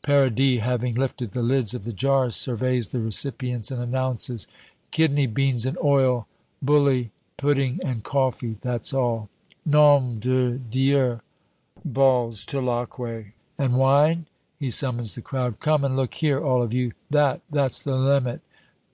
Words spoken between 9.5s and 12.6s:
"Nom de Dieu!" bawls